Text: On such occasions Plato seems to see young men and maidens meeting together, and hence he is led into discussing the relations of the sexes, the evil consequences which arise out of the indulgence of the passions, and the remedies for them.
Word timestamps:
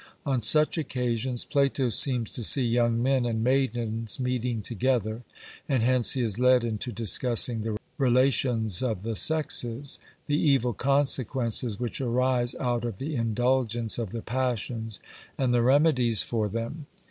On 0.25 0.41
such 0.41 0.79
occasions 0.79 1.45
Plato 1.45 1.89
seems 1.89 2.33
to 2.33 2.41
see 2.41 2.63
young 2.67 3.03
men 3.03 3.23
and 3.23 3.43
maidens 3.43 4.19
meeting 4.19 4.63
together, 4.63 5.21
and 5.69 5.83
hence 5.83 6.13
he 6.13 6.23
is 6.23 6.39
led 6.39 6.63
into 6.63 6.91
discussing 6.91 7.61
the 7.61 7.77
relations 7.99 8.81
of 8.81 9.03
the 9.03 9.15
sexes, 9.15 9.99
the 10.25 10.35
evil 10.41 10.73
consequences 10.73 11.79
which 11.79 12.01
arise 12.01 12.55
out 12.55 12.83
of 12.83 12.97
the 12.97 13.13
indulgence 13.13 13.99
of 13.99 14.09
the 14.09 14.23
passions, 14.23 14.99
and 15.37 15.53
the 15.53 15.61
remedies 15.61 16.23
for 16.23 16.49
them. 16.49 16.87